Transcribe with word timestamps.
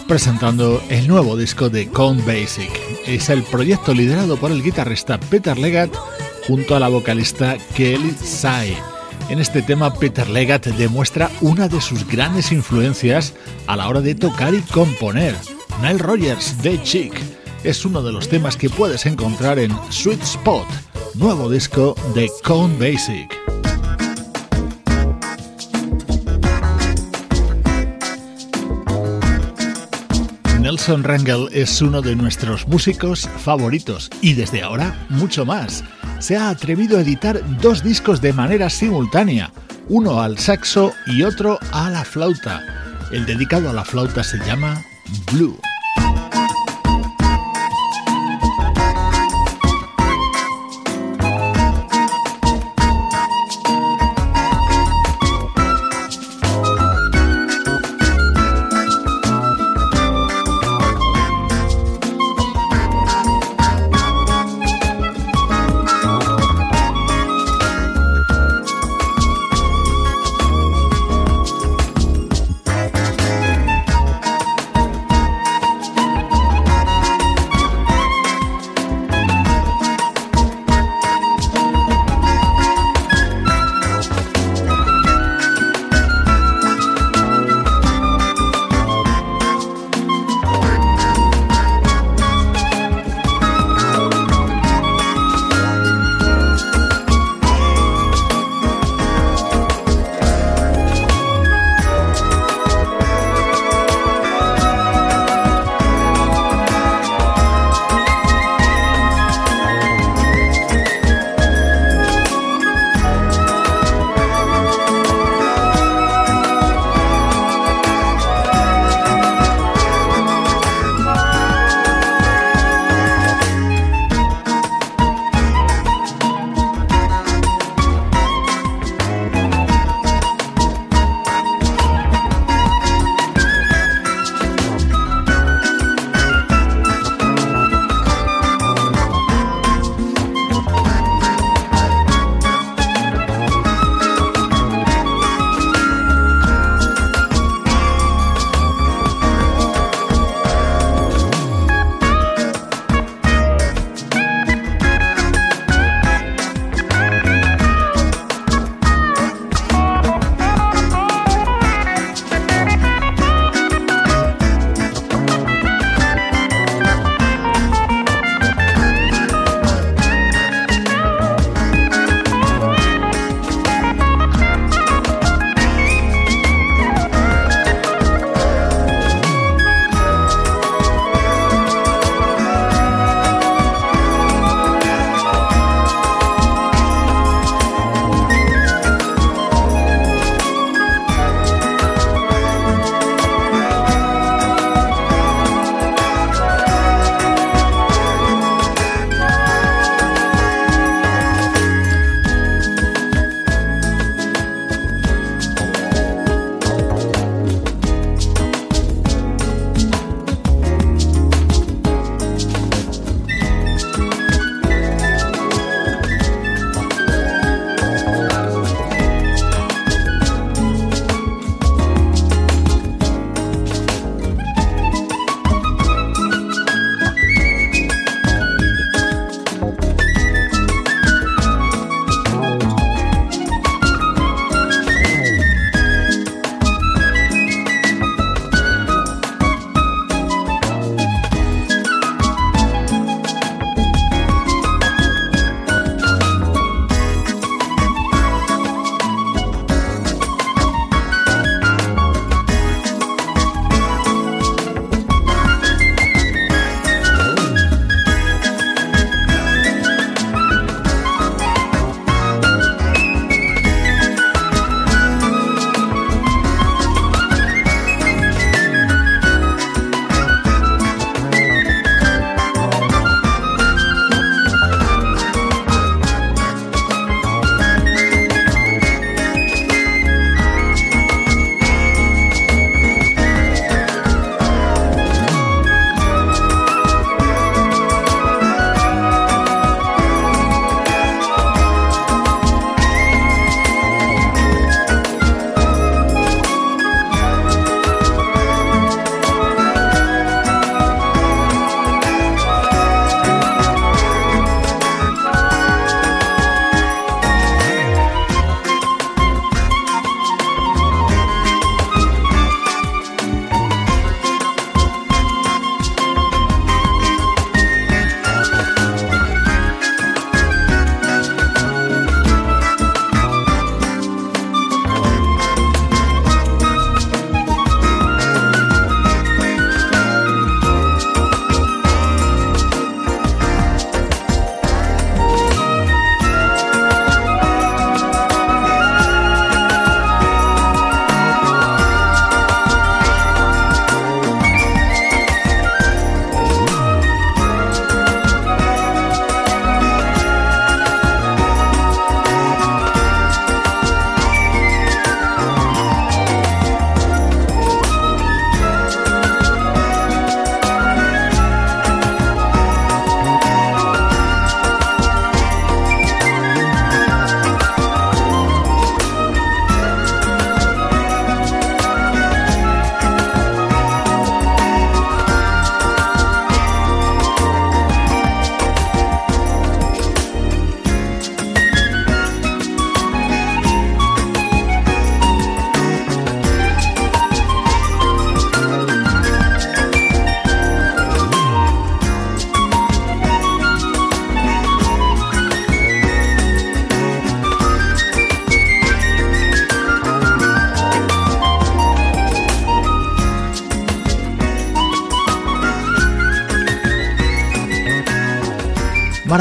presentando 0.00 0.82
el 0.88 1.06
nuevo 1.06 1.36
disco 1.36 1.68
de 1.68 1.86
Count 1.88 2.24
Basic. 2.24 2.70
Es 3.06 3.28
el 3.28 3.42
proyecto 3.42 3.92
liderado 3.92 4.38
por 4.38 4.50
el 4.50 4.62
guitarrista 4.62 5.20
Peter 5.20 5.58
Legat 5.58 5.94
junto 6.46 6.74
a 6.74 6.80
la 6.80 6.88
vocalista 6.88 7.58
Kelly 7.74 8.12
Sai. 8.12 8.74
En 9.28 9.38
este 9.38 9.60
tema 9.60 9.92
Peter 9.92 10.28
Legat 10.30 10.66
demuestra 10.66 11.30
una 11.42 11.68
de 11.68 11.82
sus 11.82 12.06
grandes 12.06 12.52
influencias 12.52 13.34
a 13.66 13.76
la 13.76 13.86
hora 13.86 14.00
de 14.00 14.14
tocar 14.14 14.54
y 14.54 14.62
componer. 14.62 15.36
Nile 15.82 15.98
Rogers 15.98 16.62
de 16.62 16.82
Chick 16.82 17.14
es 17.64 17.84
uno 17.84 18.02
de 18.02 18.12
los 18.12 18.30
temas 18.30 18.56
que 18.56 18.70
puedes 18.70 19.04
encontrar 19.04 19.58
en 19.58 19.76
Sweet 19.90 20.22
Spot, 20.22 20.66
nuevo 21.16 21.50
disco 21.50 21.94
de 22.14 22.30
Count 22.42 22.78
Basic. 22.78 23.53
Nelson 30.74 31.04
Rangel 31.04 31.48
es 31.52 31.80
uno 31.82 32.02
de 32.02 32.16
nuestros 32.16 32.66
músicos 32.66 33.28
favoritos 33.38 34.10
y 34.20 34.34
desde 34.34 34.64
ahora 34.64 35.06
mucho 35.08 35.46
más. 35.46 35.84
Se 36.18 36.36
ha 36.36 36.48
atrevido 36.48 36.98
a 36.98 37.02
editar 37.02 37.40
dos 37.60 37.84
discos 37.84 38.20
de 38.20 38.32
manera 38.32 38.68
simultánea, 38.68 39.52
uno 39.88 40.20
al 40.20 40.36
saxo 40.36 40.92
y 41.06 41.22
otro 41.22 41.60
a 41.70 41.90
la 41.90 42.04
flauta. 42.04 42.60
El 43.12 43.24
dedicado 43.24 43.70
a 43.70 43.72
la 43.72 43.84
flauta 43.84 44.24
se 44.24 44.38
llama 44.38 44.84
Blue. 45.30 45.60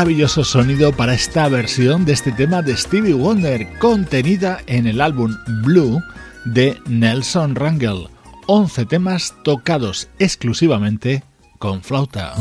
Maravilloso 0.04 0.44
sonido 0.44 0.92
para 0.92 1.14
esta 1.14 1.48
versión 1.48 2.04
de 2.04 2.12
este 2.12 2.34
tema 2.34 2.62
de 2.62 2.76
Stevie 2.76 3.14
Wonder, 3.14 3.70
contenida 3.80 4.60
en 4.68 4.86
el 4.86 5.00
álbum 5.00 5.34
Blue 5.64 6.04
de 6.44 6.78
Nelson 6.88 7.56
Rangel. 7.56 8.10
11 8.48 8.86
temas 8.86 9.34
tocados 9.46 10.10
exclusivamente 10.20 11.24
con 11.58 11.82
flauta. 11.82 12.34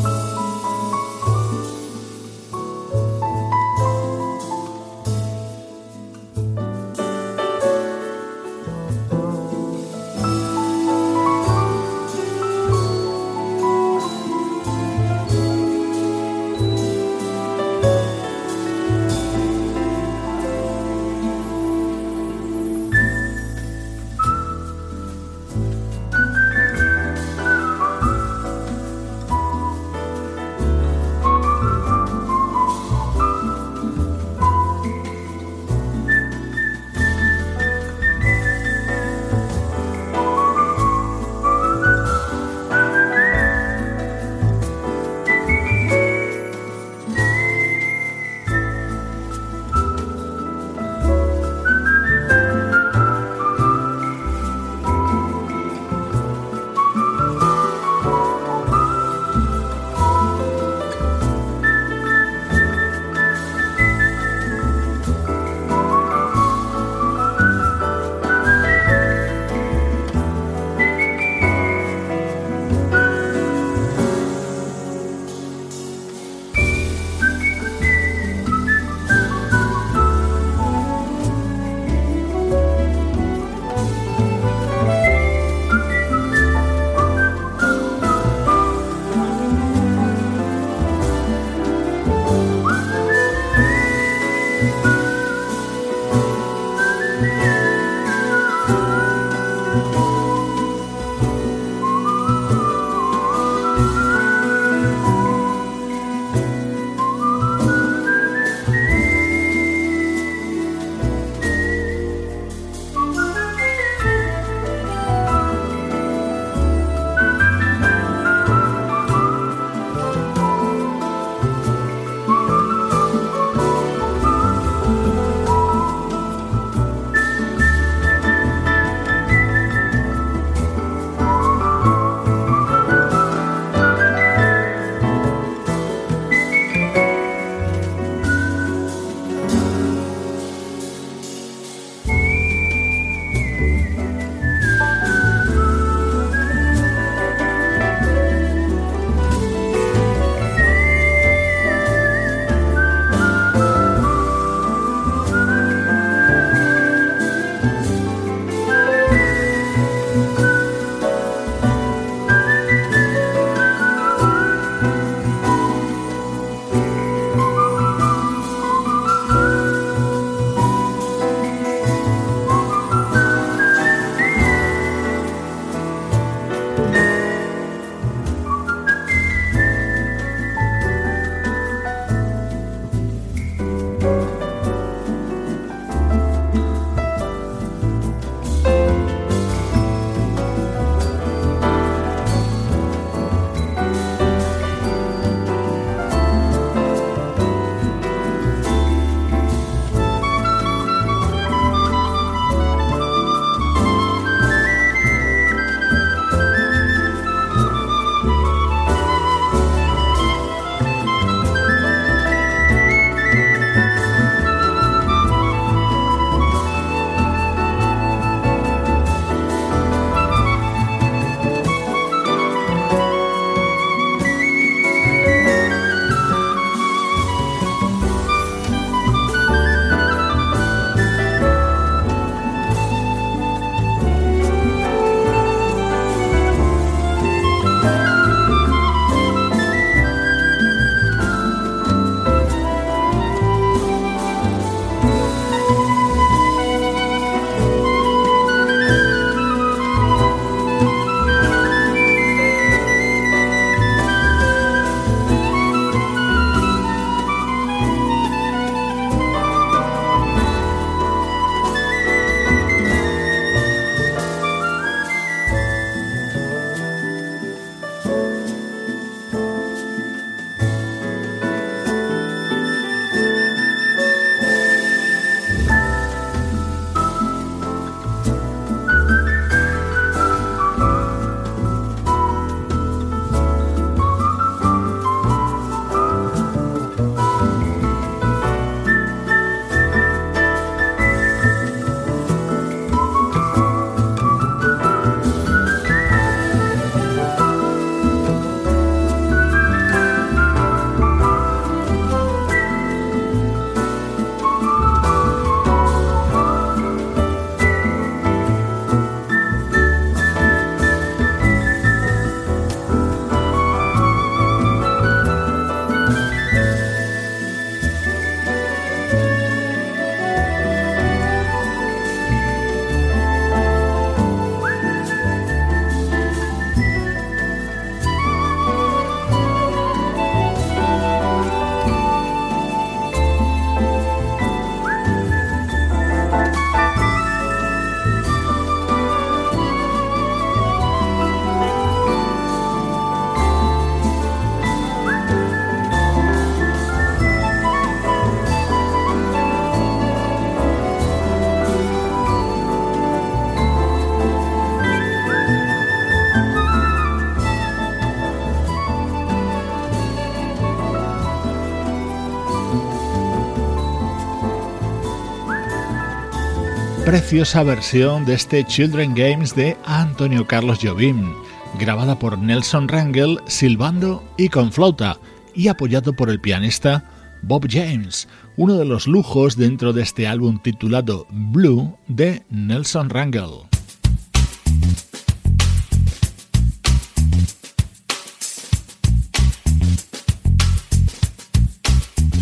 Preciosa 367.12 367.62
versión 367.62 368.24
de 368.24 368.32
este 368.32 368.64
Children 368.64 369.14
Games 369.14 369.54
de 369.54 369.76
Antonio 369.84 370.46
Carlos 370.46 370.78
Jobim, 370.82 371.34
grabada 371.78 372.18
por 372.18 372.38
Nelson 372.38 372.88
Rangel 372.88 373.38
silbando 373.46 374.24
y 374.38 374.48
con 374.48 374.72
flauta, 374.72 375.18
y 375.54 375.68
apoyado 375.68 376.14
por 376.14 376.30
el 376.30 376.40
pianista 376.40 377.04
Bob 377.42 377.66
James, 377.70 378.28
uno 378.56 378.78
de 378.78 378.86
los 378.86 379.06
lujos 379.06 379.58
dentro 379.58 379.92
de 379.92 380.00
este 380.00 380.26
álbum 380.26 380.58
titulado 380.62 381.26
Blue 381.28 381.98
de 382.08 382.44
Nelson 382.48 383.10
Rangel. 383.10 383.71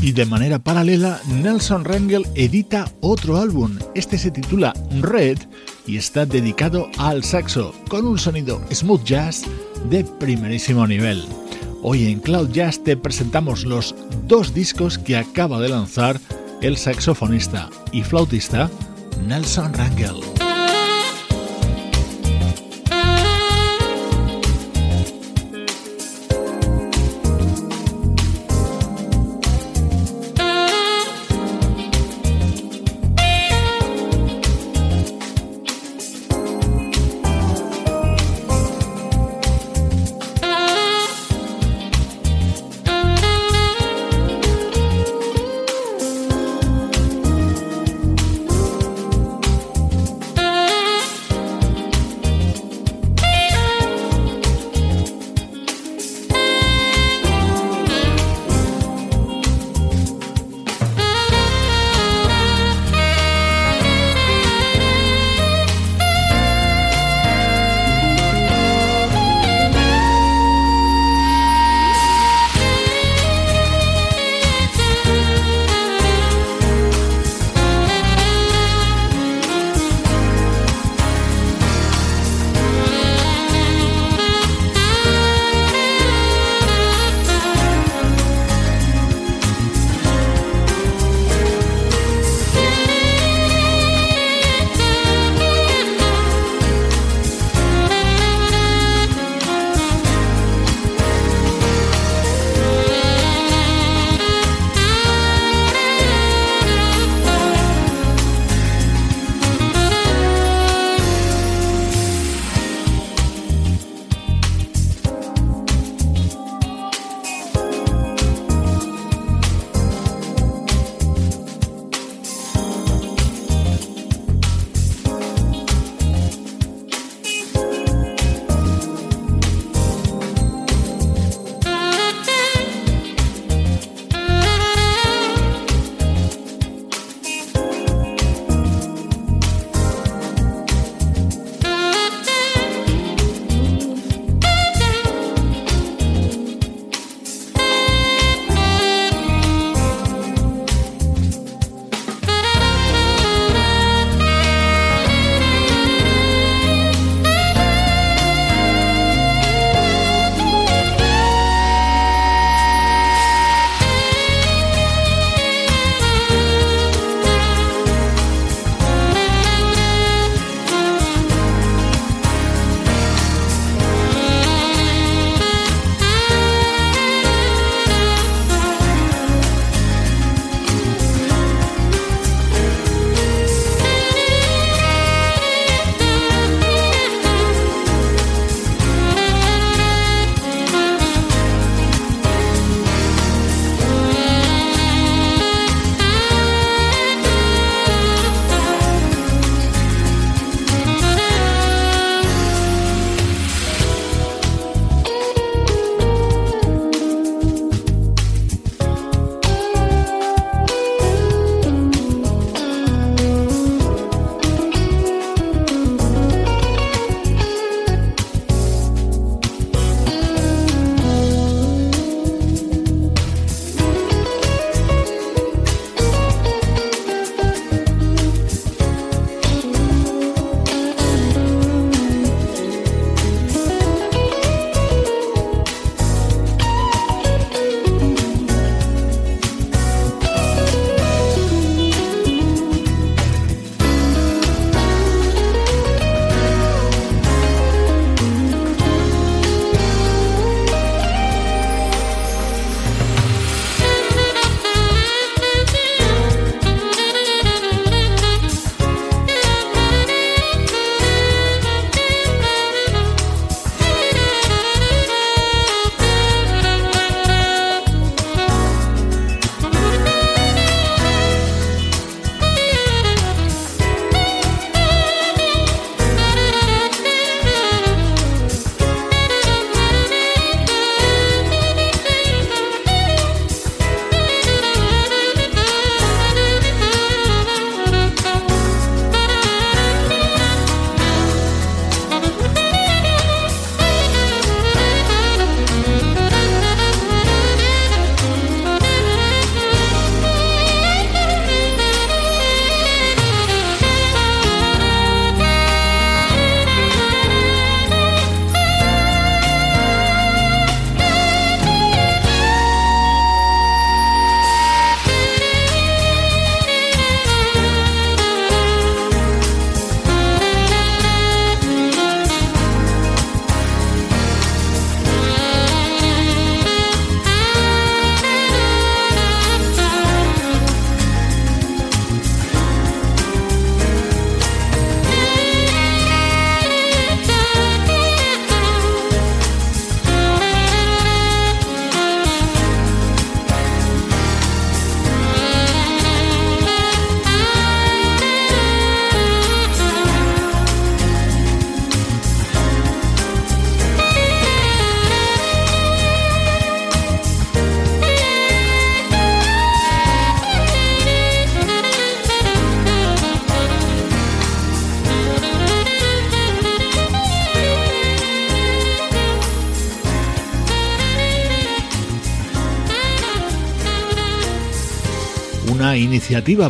Y 0.03 0.13
de 0.13 0.25
manera 0.25 0.59
paralela, 0.59 1.21
Nelson 1.29 1.85
Rangel 1.85 2.27
edita 2.35 2.91
otro 3.01 3.37
álbum. 3.37 3.79
Este 3.95 4.17
se 4.17 4.31
titula 4.31 4.73
Red 5.01 5.39
y 5.87 5.99
está 5.99 6.25
dedicado 6.25 6.89
al 6.97 7.23
saxo, 7.23 7.75
con 7.89 8.07
un 8.07 8.19
sonido 8.19 8.63
smooth 8.73 9.05
jazz 9.05 9.43
de 9.91 10.05
primerísimo 10.05 10.87
nivel. 10.87 11.23
Hoy 11.83 12.07
en 12.07 12.21
Cloud 12.21 12.51
Jazz 12.51 12.83
te 12.83 12.97
presentamos 12.97 13.65
los 13.65 13.95
dos 14.27 14.55
discos 14.55 14.99
que 14.99 15.17
acaba 15.17 15.61
de 15.61 15.69
lanzar 15.69 16.19
el 16.63 16.77
saxofonista 16.77 17.69
y 17.93 18.03
flautista 18.03 18.71
Nelson 19.27 19.73
Rangel. 19.75 20.50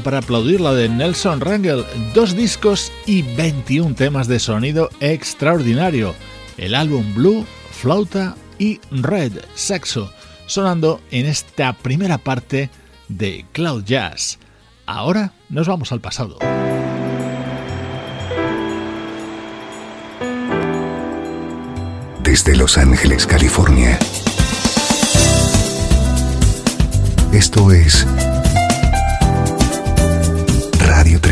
Para 0.02 0.18
aplaudir 0.18 0.61
la 0.61 0.74
de 0.74 0.88
Nelson 0.88 1.40
Rangel, 1.40 1.85
dos 2.12 2.35
discos 2.35 2.90
y 3.06 3.22
21 3.22 3.94
temas 3.94 4.26
de 4.26 4.40
sonido 4.40 4.90
extraordinario. 4.98 6.14
El 6.56 6.74
álbum 6.74 7.14
Blue, 7.14 7.46
Flauta 7.70 8.35
y 8.59 8.80
Red, 8.90 9.33
Sexo, 9.54 10.12
sonando 10.46 11.00
en 11.12 11.26
esta 11.26 11.72
primera 11.72 12.18
parte 12.18 12.68
de 13.09 13.44
Cloud 13.52 13.85
Jazz. 13.85 14.40
Ahora 14.87 15.35
nos 15.48 15.68
vamos 15.68 15.92
al 15.92 16.00
pasado. 16.00 16.38
Desde 22.24 22.56
Los 22.56 22.76
Ángeles, 22.76 23.24
California. 23.24 23.98
Esto 27.33 27.70
es 27.70 28.04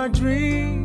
my 0.00 0.08
dream. 0.08 0.79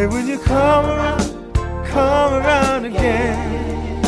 And 0.00 0.10
when 0.10 0.26
you 0.26 0.38
come 0.38 0.86
around, 0.86 1.54
come 1.84 2.32
around 2.32 2.86
again. 2.86 4.00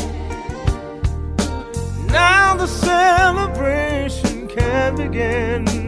Now 2.06 2.56
the 2.56 2.66
celebration 2.66 4.48
can 4.48 4.96
begin. 4.96 5.81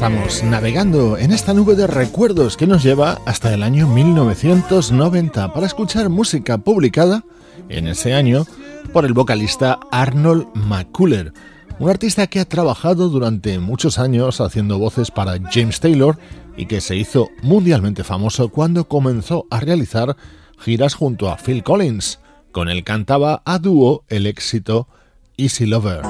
Estamos 0.00 0.42
navegando 0.42 1.18
en 1.18 1.30
esta 1.30 1.52
nube 1.52 1.74
de 1.74 1.86
recuerdos 1.86 2.56
que 2.56 2.66
nos 2.66 2.82
lleva 2.82 3.20
hasta 3.26 3.52
el 3.52 3.62
año 3.62 3.86
1990 3.86 5.52
para 5.52 5.66
escuchar 5.66 6.08
música 6.08 6.56
publicada 6.56 7.22
en 7.68 7.86
ese 7.86 8.14
año 8.14 8.46
por 8.94 9.04
el 9.04 9.12
vocalista 9.12 9.78
Arnold 9.92 10.46
McCuller, 10.54 11.34
un 11.78 11.90
artista 11.90 12.28
que 12.28 12.40
ha 12.40 12.46
trabajado 12.46 13.10
durante 13.10 13.58
muchos 13.58 13.98
años 13.98 14.40
haciendo 14.40 14.78
voces 14.78 15.10
para 15.10 15.38
James 15.52 15.80
Taylor 15.80 16.16
y 16.56 16.64
que 16.64 16.80
se 16.80 16.96
hizo 16.96 17.28
mundialmente 17.42 18.02
famoso 18.02 18.48
cuando 18.48 18.88
comenzó 18.88 19.44
a 19.50 19.60
realizar 19.60 20.16
giras 20.58 20.94
junto 20.94 21.28
a 21.28 21.36
Phil 21.36 21.62
Collins. 21.62 22.20
Con 22.52 22.70
él 22.70 22.84
cantaba 22.84 23.42
a 23.44 23.58
dúo 23.58 24.04
el 24.08 24.26
éxito 24.26 24.88
Easy 25.36 25.66
Lover. 25.66 26.00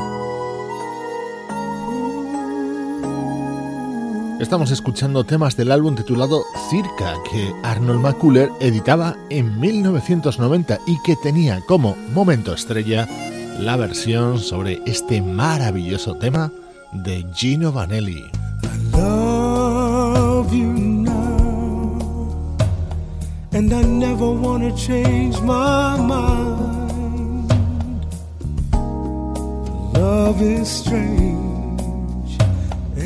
Estamos 4.41 4.71
escuchando 4.71 5.23
temas 5.23 5.55
del 5.55 5.71
álbum 5.71 5.95
titulado 5.95 6.45
Circa 6.71 7.15
que 7.31 7.53
Arnold 7.63 8.01
McCuller 8.01 8.51
editaba 8.59 9.15
en 9.29 9.61
1990 9.61 10.79
y 10.87 10.97
que 11.03 11.15
tenía 11.17 11.61
como 11.69 11.95
momento 12.15 12.55
estrella 12.55 13.07
la 13.59 13.77
versión 13.77 14.39
sobre 14.39 14.81
este 14.87 15.21
maravilloso 15.21 16.17
tema 16.17 16.51
de 16.93 17.27
Gino 17.35 17.71
Vanelli. 17.71 18.31
And 23.53 23.73
I 23.75 23.83
never 23.83 24.73
change 24.75 25.39
my 25.43 25.99
mind. 25.99 27.53
Love 29.93 30.41
is 30.41 30.69
strange, 30.69 31.50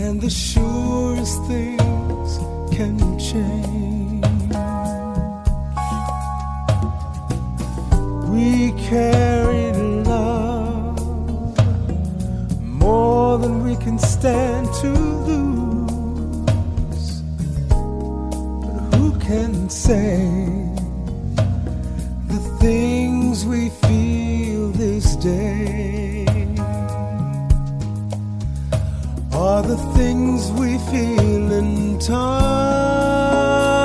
and 0.07 0.21
the 0.21 0.29
surest 0.29 1.43
things 1.45 2.39
can 2.77 2.99
change. 3.19 4.23
We 8.29 8.73
carried 8.91 9.77
love 10.07 10.99
more 12.85 13.39
than 13.39 13.65
we 13.65 13.77
can 13.77 13.99
stand 13.99 14.67
to 14.83 14.91
lose. 15.31 17.23
But 17.71 18.85
who 18.97 19.19
can 19.21 19.71
say 19.71 20.19
the 22.29 22.41
things 22.61 23.47
we 23.47 23.71
feel 23.71 24.69
this 24.69 25.17
day 25.17 26.44
are 29.45 29.63
the 29.63 29.77
things 29.93 30.51
we 30.53 30.79
feel 30.79 31.53
in 31.53 31.99
time? 31.99 33.84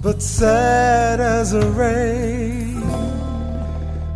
but 0.02 0.22
sad 0.22 1.20
as 1.20 1.54
a 1.54 1.70
rain. 1.72 2.82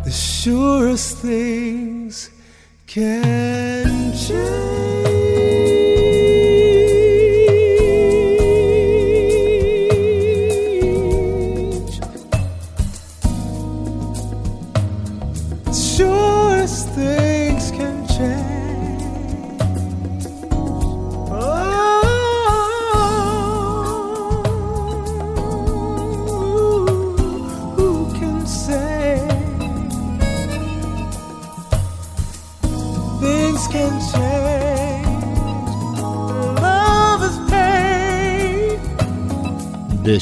The 0.04 0.10
surest 0.10 1.18
things 1.18 2.30
can 2.86 4.12
change. 4.16 4.67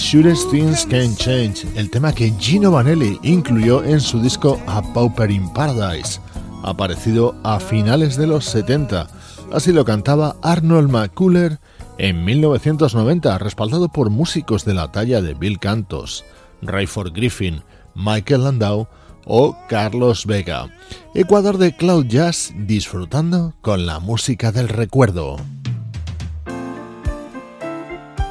Surest 0.06 0.52
Things 0.52 0.86
Can 0.86 1.16
Change, 1.16 1.66
el 1.74 1.90
tema 1.90 2.14
que 2.14 2.32
Gino 2.38 2.70
Vanelli 2.70 3.18
incluyó 3.24 3.82
en 3.82 4.00
su 4.00 4.20
disco 4.20 4.56
A 4.68 4.80
Pauper 4.80 5.32
in 5.32 5.52
Paradise, 5.52 6.20
aparecido 6.62 7.34
a 7.42 7.58
finales 7.58 8.16
de 8.16 8.28
los 8.28 8.44
70. 8.44 9.08
Así 9.52 9.72
lo 9.72 9.84
cantaba 9.84 10.36
Arnold 10.42 10.92
McCuller 10.92 11.58
en 11.98 12.24
1990, 12.24 13.36
respaldado 13.38 13.88
por 13.88 14.10
músicos 14.10 14.64
de 14.64 14.74
la 14.74 14.92
talla 14.92 15.20
de 15.20 15.34
Bill 15.34 15.58
Cantos, 15.58 16.24
Rayford 16.62 17.12
Griffin, 17.12 17.62
Michael 17.96 18.44
Landau 18.44 18.86
o 19.24 19.56
Carlos 19.68 20.24
Vega. 20.24 20.68
Ecuador 21.16 21.58
de 21.58 21.74
Cloud 21.74 22.06
Jazz 22.06 22.54
disfrutando 22.56 23.54
con 23.60 23.86
la 23.86 23.98
música 23.98 24.52
del 24.52 24.68
recuerdo. 24.68 25.36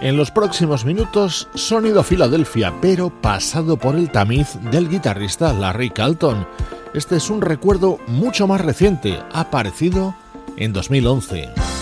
En 0.05 0.17
los 0.17 0.29
próximos 0.29 0.85
minutos, 0.85 1.47
sonido 1.55 2.03
Filadelfia, 2.03 2.71
pero 2.79 3.09
pasado 3.09 3.75
por 3.75 3.95
el 3.95 4.11
tamiz 4.11 4.49
del 4.69 4.87
guitarrista 4.87 5.51
Larry 5.51 5.89
Carlton. 5.89 6.47
Este 6.93 7.15
es 7.15 7.31
un 7.31 7.41
recuerdo 7.41 7.97
mucho 8.05 8.45
más 8.45 8.61
reciente, 8.61 9.19
aparecido 9.33 10.13
en 10.57 10.73
2011. 10.73 11.74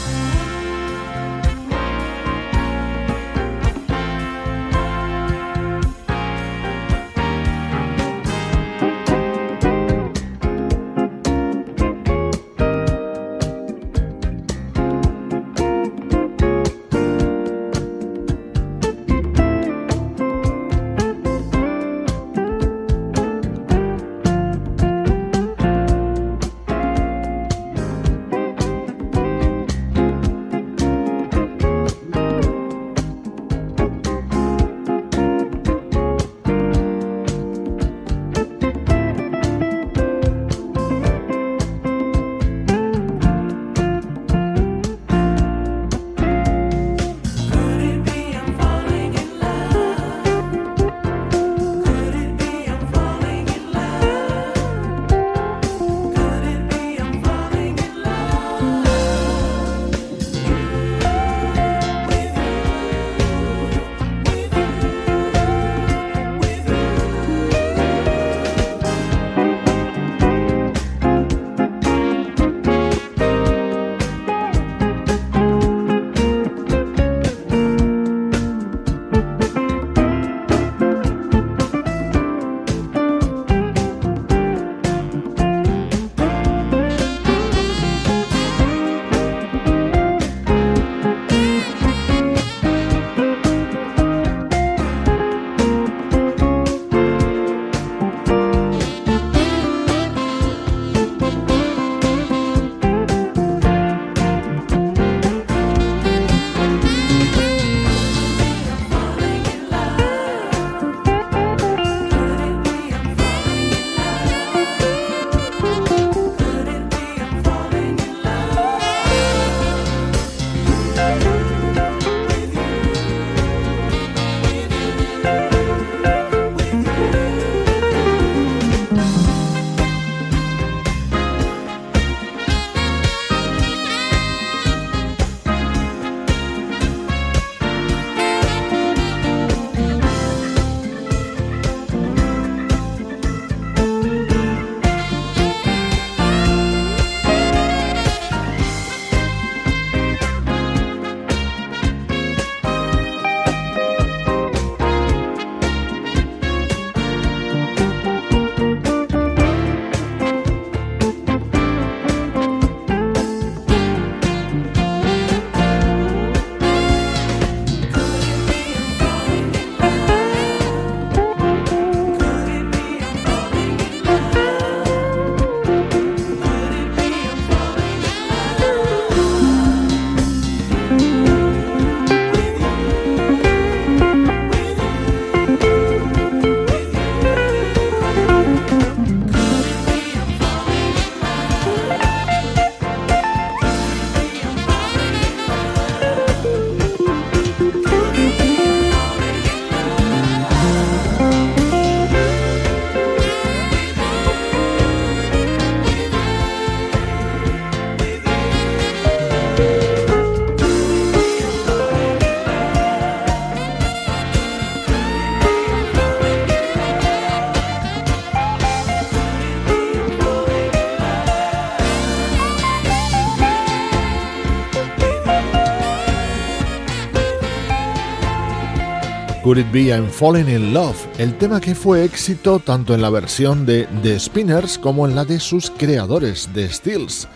Could 229.54 229.68
It 229.68 229.72
Be 229.72 229.95
I'm 229.95 230.10
Falling 230.10 230.49
in 230.49 230.74
Love, 230.74 230.97
el 231.20 231.38
tema 231.38 231.62
que 231.62 231.76
fue 231.76 232.04
éxito 232.04 232.58
tanto 232.58 232.95
en 232.95 233.04
la 233.04 233.12
versión 233.12 233.68
de 233.68 233.88
The 234.01 234.20
Spinners 234.20 234.80
como 234.80 235.08
en 235.08 235.14
la 235.14 235.26
de 235.26 235.39
sus 235.39 235.70
creadores, 235.70 236.49
The 236.56 236.68
Stills. 236.70 237.28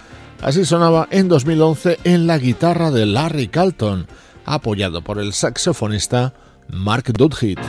Así 0.41 0.65
sonaba 0.65 1.07
en 1.11 1.28
2011 1.28 1.99
en 2.05 2.26
la 2.26 2.39
guitarra 2.39 2.89
de 2.89 3.05
Larry 3.05 3.49
Carlton, 3.49 4.07
apoyado 4.45 5.03
por 5.03 5.20
el 5.20 5.32
saxofonista 5.32 6.34
Mark 6.70 7.13
Dudhit. 7.13 7.59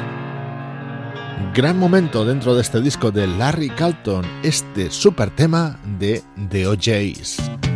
Gran 1.54 1.78
momento 1.78 2.24
dentro 2.24 2.54
de 2.54 2.62
este 2.62 2.80
disco 2.80 3.10
de 3.10 3.26
Larry 3.26 3.68
Carlton, 3.68 4.24
este 4.42 4.90
super 4.90 5.28
tema 5.28 5.78
de 5.98 6.22
The 6.48 6.68
OJs. 6.68 7.67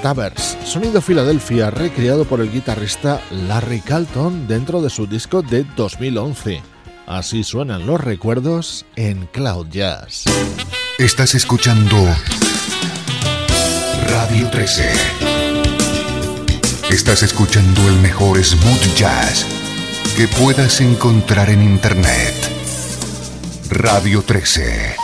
Backstabbers, 0.00 0.56
sonido 0.64 1.02
Filadelfia 1.02 1.70
recreado 1.70 2.24
por 2.24 2.40
el 2.40 2.50
guitarrista 2.50 3.20
Larry 3.30 3.80
Carlton 3.80 4.48
dentro 4.48 4.80
de 4.80 4.88
su 4.88 5.06
disco 5.06 5.42
de 5.42 5.64
2011. 5.76 6.62
Así 7.06 7.44
suenan 7.44 7.86
los 7.86 8.00
recuerdos 8.00 8.86
en 8.96 9.26
Cloud 9.26 9.68
Jazz. 9.68 10.24
Estás 10.98 11.34
escuchando 11.34 11.96
Radio 14.08 14.48
13. 14.50 14.90
Estás 16.90 17.22
escuchando 17.22 17.86
el 17.88 17.96
mejor 17.96 18.42
smooth 18.42 18.96
jazz 18.96 19.44
que 20.16 20.28
puedas 20.28 20.80
encontrar 20.80 21.50
en 21.50 21.62
Internet. 21.62 22.34
Radio 23.70 24.22
13. 24.22 24.99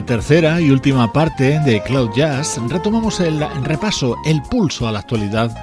Esta 0.00 0.14
tercera 0.14 0.60
y 0.62 0.70
última 0.70 1.12
parte 1.12 1.60
de 1.60 1.82
Cloud 1.82 2.12
Jazz 2.16 2.58
retomamos 2.68 3.20
el 3.20 3.44
repaso, 3.64 4.16
el 4.24 4.40
pulso 4.40 4.88
a 4.88 4.92
la 4.92 5.00
actualidad 5.00 5.54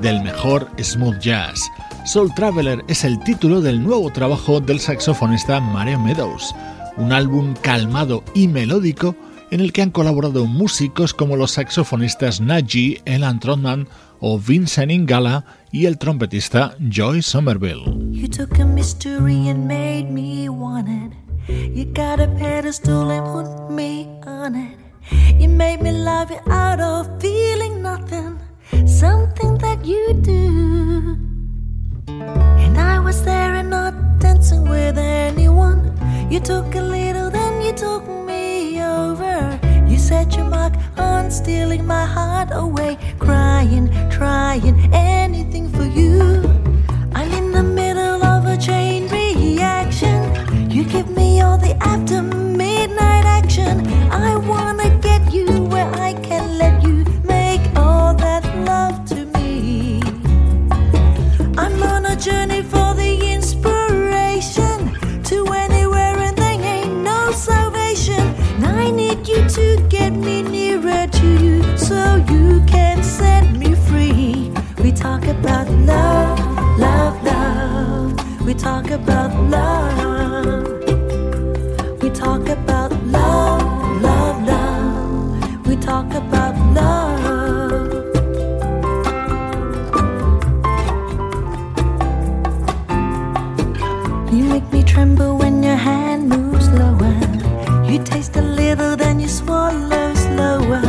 del 0.00 0.20
mejor 0.20 0.68
smooth 0.82 1.20
jazz. 1.20 1.60
Soul 2.04 2.34
Traveler 2.34 2.84
es 2.88 3.04
el 3.04 3.20
título 3.20 3.60
del 3.60 3.80
nuevo 3.80 4.10
trabajo 4.10 4.60
del 4.60 4.80
saxofonista 4.80 5.60
Mario 5.60 6.00
Meadows, 6.00 6.56
un 6.96 7.12
álbum 7.12 7.54
calmado 7.62 8.24
y 8.34 8.48
melódico 8.48 9.14
en 9.52 9.60
el 9.60 9.72
que 9.72 9.82
han 9.82 9.90
colaborado 9.90 10.46
músicos 10.46 11.14
como 11.14 11.36
los 11.36 11.52
saxofonistas 11.52 12.40
Najee, 12.40 13.00
Elan 13.04 13.38
Trotman 13.38 13.86
o 14.18 14.40
Vincent 14.40 14.90
Ingala 14.90 15.44
y 15.70 15.86
el 15.86 15.98
trompetista 15.98 16.74
Joy 16.80 17.22
Somerville. 17.22 17.84
Got 21.94 22.18
a 22.20 22.26
pedestal 22.26 23.10
and 23.10 23.24
put 23.26 23.70
me 23.70 24.08
on 24.26 24.54
it. 24.54 24.78
You 25.40 25.48
made 25.48 25.80
me 25.80 25.92
love 25.92 26.30
you 26.30 26.40
out 26.50 26.80
of 26.80 27.20
feeling 27.20 27.82
nothing, 27.82 28.38
something 28.86 29.58
that 29.58 29.84
you 29.84 30.14
do. 30.14 31.16
And 32.08 32.78
I 32.78 32.98
was 32.98 33.24
there 33.24 33.54
and 33.54 33.70
not 33.70 33.94
dancing 34.18 34.68
with 34.68 34.98
anyone. 34.98 35.92
You 36.30 36.40
took 36.40 36.74
a 36.74 36.80
little, 36.80 37.30
then 37.30 37.62
you 37.62 37.72
took 37.72 38.06
me 38.08 38.82
over. 38.82 39.58
You 39.86 39.98
set 39.98 40.36
your 40.36 40.46
mark 40.46 40.74
on 40.98 41.30
stealing 41.30 41.86
my 41.86 42.06
heart 42.06 42.48
away, 42.52 42.98
crying, 43.18 43.88
trying 44.10 44.92
anything 44.92 45.68
for 45.68 45.84
you. 45.84 46.53
The 51.40 51.76
after 51.80 52.22
midnight 52.22 53.24
action. 53.24 53.86
I 54.12 54.36
wanna 54.36 54.88
get 55.00 55.32
you 55.32 55.46
where 55.64 55.90
I 55.94 56.12
can 56.14 56.58
let 56.58 56.82
you 56.82 57.04
make 57.24 57.60
all 57.76 58.14
that 58.14 58.44
love 58.64 59.04
to 59.10 59.26
me. 59.36 60.00
I'm 61.58 61.82
on 61.82 62.06
a 62.06 62.16
journey 62.16 62.62
for 62.62 62.94
the 62.94 63.32
inspiration 63.32 64.78
to 65.24 65.46
anywhere 65.52 66.16
and 66.26 66.36
there 66.36 66.60
ain't 66.60 67.02
no 67.02 67.32
salvation. 67.32 68.24
I 68.62 68.90
need 68.90 69.26
you 69.26 69.48
to 69.48 69.86
get 69.88 70.12
me 70.12 70.42
nearer 70.42 71.06
to 71.06 71.26
you 71.44 71.76
so 71.76 72.16
you 72.30 72.62
can 72.66 73.02
set 73.02 73.50
me 73.52 73.74
free. 73.74 74.52
We 74.82 74.92
talk 74.92 75.26
about 75.26 75.68
love, 75.92 76.38
love, 76.78 77.22
love. 77.24 78.46
We 78.46 78.54
talk 78.54 78.90
about 78.90 79.30
love 79.50 80.73
talk 85.84 86.14
about 86.14 86.54
love. 86.72 87.92
You 94.32 94.44
make 94.44 94.66
me 94.72 94.82
tremble 94.82 95.36
when 95.36 95.62
your 95.62 95.76
hand 95.76 96.30
moves 96.30 96.70
lower. 96.70 97.14
You 97.84 98.02
taste 98.02 98.34
a 98.36 98.42
little, 98.42 98.96
then 98.96 99.20
you 99.20 99.28
swallow 99.28 100.14
slower. 100.14 100.80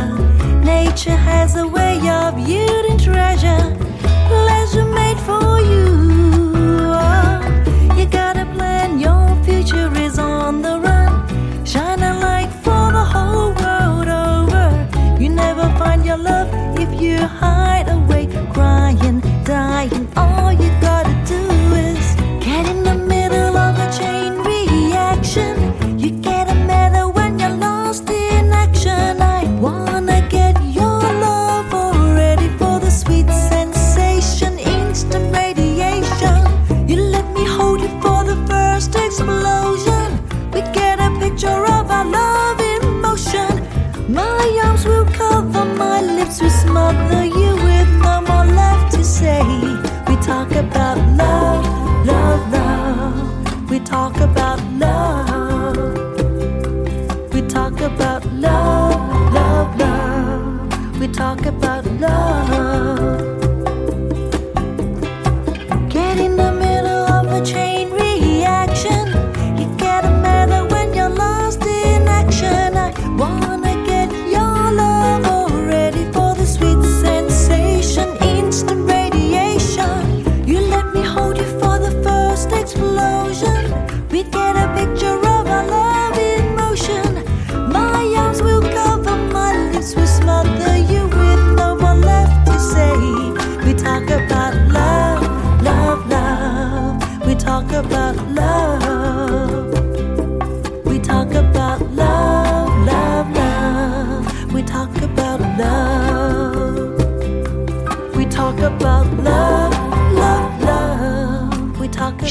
Nature 0.64 1.20
has 1.30 1.56
a 1.56 1.68
way 1.68 1.98
of 2.08 2.38
yielding 2.38 2.96
treasure, 2.98 3.75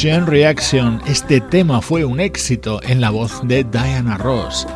Chain 0.05 0.27
Reaction, 0.27 1.01
este 1.07 1.41
tema 1.41 1.81
fue 1.81 2.05
un 2.05 2.19
éxito 2.19 2.79
en 2.83 3.01
la 3.01 3.09
voz 3.09 3.41
de 3.47 3.63
Diana 3.63 4.19
Ross. 4.19 4.67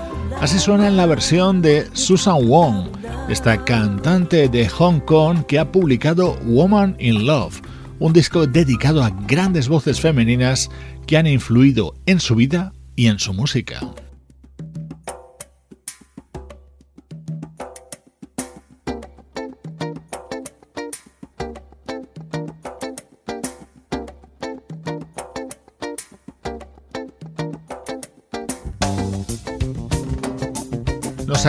Así 0.41 0.57
suena 0.57 0.87
en 0.87 0.97
la 0.97 1.05
versión 1.05 1.61
de 1.61 1.85
Susan 1.93 2.47
Wong, 2.47 2.87
esta 3.29 3.63
cantante 3.63 4.49
de 4.49 4.67
Hong 4.67 4.99
Kong 5.01 5.45
que 5.47 5.59
ha 5.59 5.71
publicado 5.71 6.35
Woman 6.45 6.95
in 6.97 7.27
Love, 7.27 7.61
un 7.99 8.11
disco 8.11 8.47
dedicado 8.47 9.03
a 9.03 9.11
grandes 9.27 9.67
voces 9.67 10.01
femeninas 10.01 10.71
que 11.05 11.15
han 11.15 11.27
influido 11.27 11.93
en 12.07 12.19
su 12.19 12.33
vida 12.33 12.73
y 12.95 13.05
en 13.05 13.19
su 13.19 13.31
música. 13.31 13.81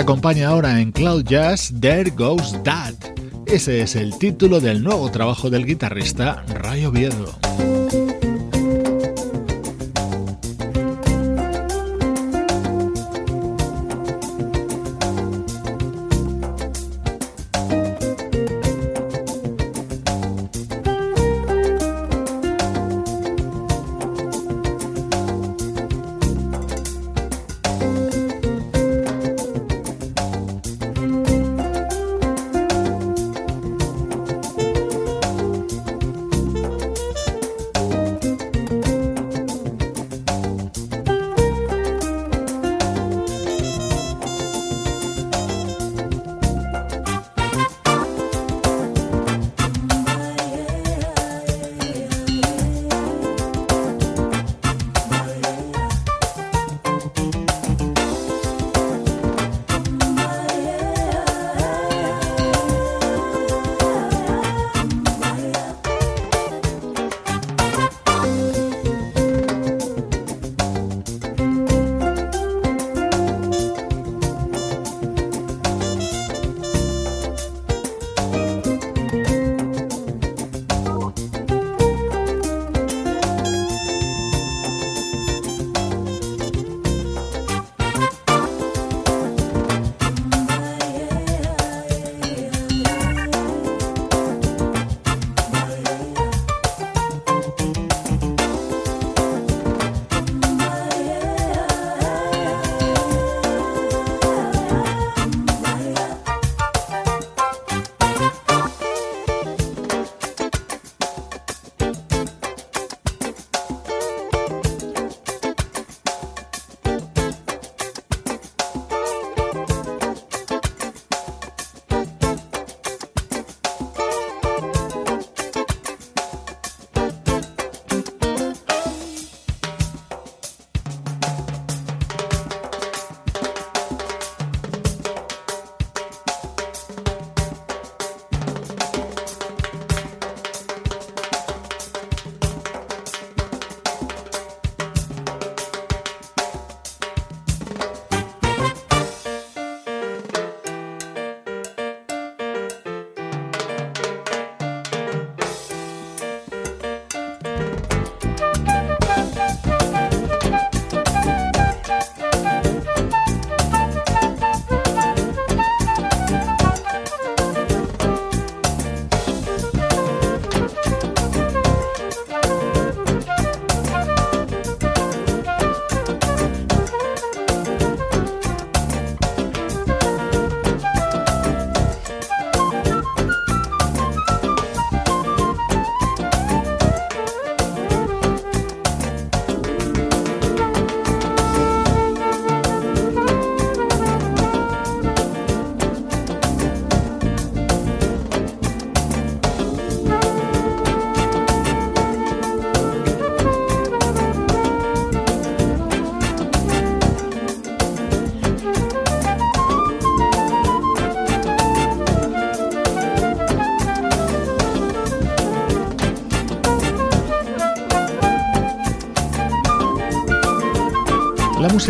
Acompaña 0.00 0.48
ahora 0.48 0.80
en 0.80 0.92
Cloud 0.92 1.24
Jazz 1.24 1.72
There 1.78 2.10
Goes 2.10 2.62
That. 2.64 2.94
Ese 3.46 3.82
es 3.82 3.96
el 3.96 4.18
título 4.18 4.60
del 4.60 4.82
nuevo 4.82 5.10
trabajo 5.10 5.50
del 5.50 5.66
guitarrista 5.66 6.42
Rayo 6.48 6.90
Viedo. 6.90 7.49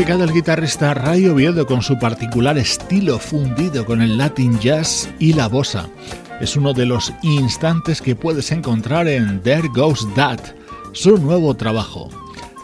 Música 0.00 0.16
del 0.16 0.32
guitarrista 0.32 0.94
Ray 0.94 1.26
Oviedo 1.26 1.66
con 1.66 1.82
su 1.82 1.98
particular 1.98 2.56
estilo 2.56 3.18
fundido 3.18 3.84
con 3.84 4.00
el 4.00 4.16
Latin 4.16 4.58
jazz 4.58 5.10
y 5.18 5.34
la 5.34 5.46
bossa. 5.46 5.90
Es 6.40 6.56
uno 6.56 6.72
de 6.72 6.86
los 6.86 7.12
instantes 7.20 8.00
que 8.00 8.16
puedes 8.16 8.50
encontrar 8.50 9.08
en 9.08 9.42
There 9.42 9.68
Goes 9.68 10.08
That, 10.14 10.40
su 10.92 11.18
nuevo 11.18 11.54
trabajo. 11.54 12.08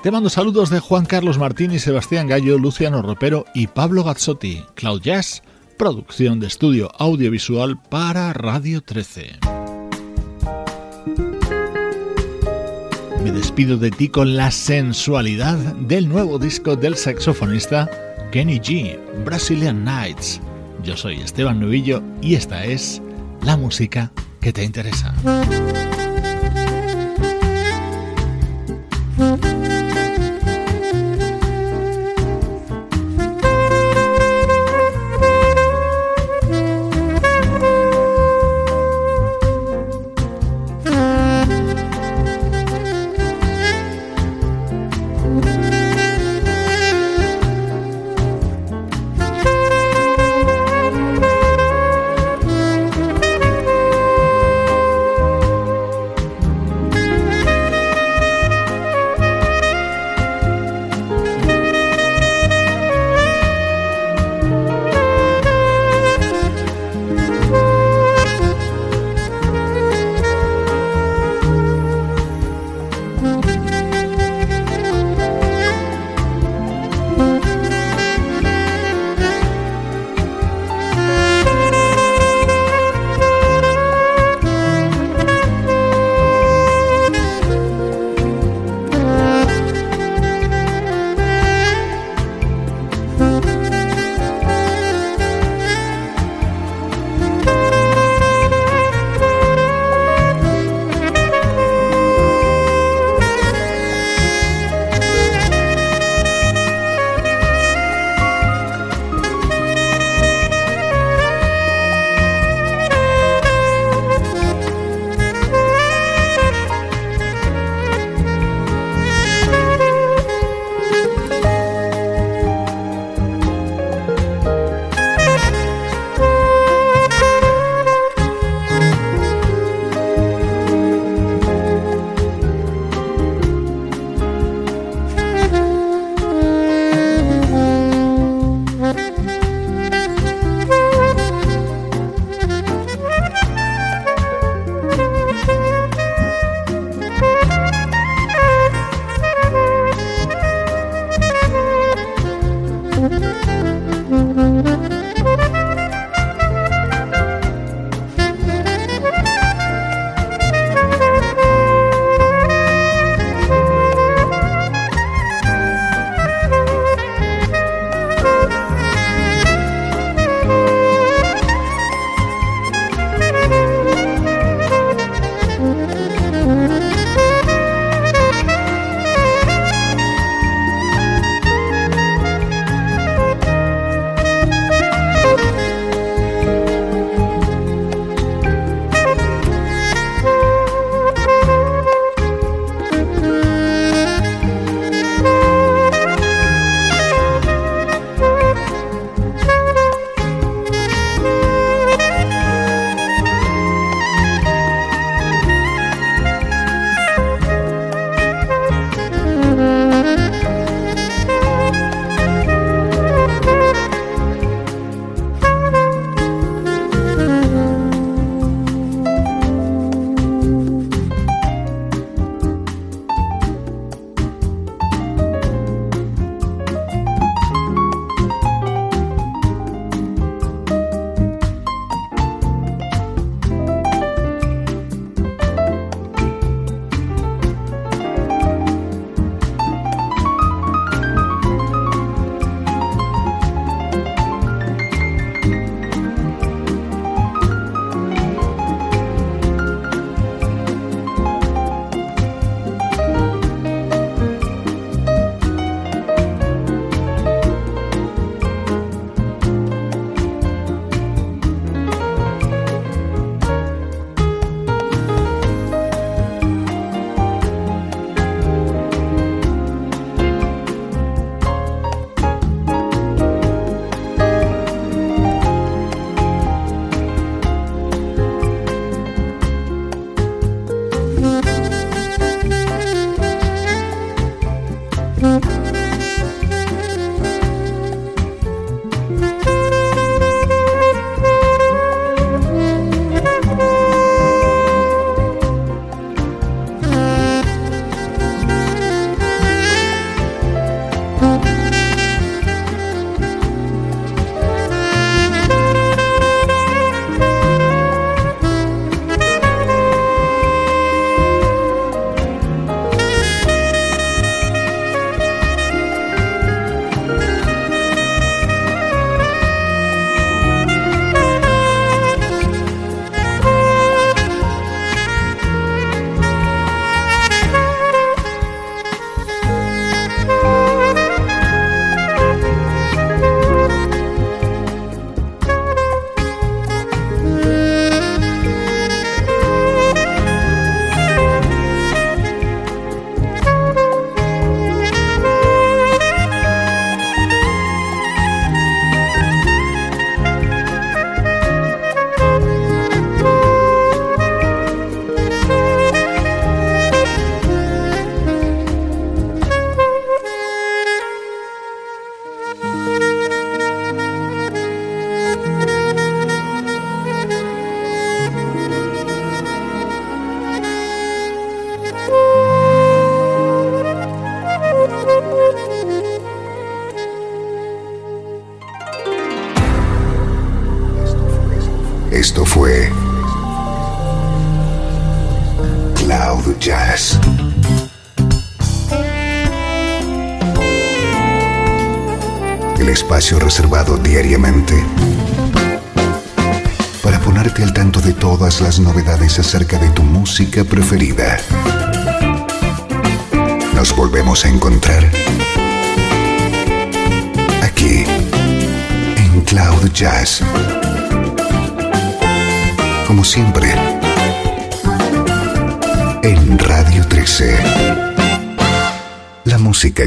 Te 0.02 0.10
mando 0.10 0.30
saludos 0.30 0.70
de 0.70 0.80
Juan 0.80 1.04
Carlos 1.04 1.36
Martín 1.36 1.72
y 1.72 1.78
Sebastián 1.78 2.26
Gallo, 2.26 2.56
Luciano 2.56 3.02
Ropero 3.02 3.44
y 3.54 3.66
Pablo 3.66 4.02
Gazzotti. 4.02 4.64
Cloud 4.74 5.02
Jazz, 5.02 5.42
producción 5.76 6.40
de 6.40 6.46
estudio 6.46 6.90
audiovisual 6.98 7.78
para 7.90 8.32
Radio 8.32 8.80
13. 8.80 9.65
Me 13.26 13.32
despido 13.32 13.76
de 13.76 13.90
ti 13.90 14.08
con 14.08 14.36
la 14.36 14.52
sensualidad 14.52 15.56
del 15.56 16.08
nuevo 16.08 16.38
disco 16.38 16.76
del 16.76 16.94
saxofonista 16.94 17.90
Kenny 18.30 18.60
G, 18.60 18.96
Brazilian 19.24 19.82
Nights. 19.84 20.40
Yo 20.84 20.96
soy 20.96 21.16
Esteban 21.16 21.58
Nubillo 21.58 22.04
y 22.22 22.36
esta 22.36 22.64
es 22.64 23.02
la 23.42 23.56
música 23.56 24.12
que 24.40 24.52
te 24.52 24.62
interesa. 24.62 25.12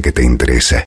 Que 0.01 0.11
te 0.11 0.23
interesa. 0.23 0.85